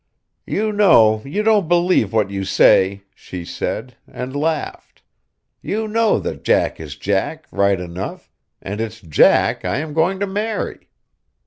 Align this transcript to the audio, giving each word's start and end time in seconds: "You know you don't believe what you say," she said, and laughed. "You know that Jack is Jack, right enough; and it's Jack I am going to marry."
"You 0.47 0.71
know 0.71 1.21
you 1.25 1.43
don't 1.43 1.67
believe 1.67 2.11
what 2.11 2.31
you 2.31 2.43
say," 2.43 3.03
she 3.13 3.45
said, 3.45 3.97
and 4.11 4.35
laughed. 4.35 5.03
"You 5.61 5.87
know 5.87 6.17
that 6.17 6.43
Jack 6.43 6.79
is 6.79 6.95
Jack, 6.95 7.45
right 7.51 7.79
enough; 7.79 8.31
and 8.63 8.81
it's 8.81 8.99
Jack 8.99 9.63
I 9.63 9.77
am 9.77 9.93
going 9.93 10.19
to 10.19 10.25
marry." 10.25 10.89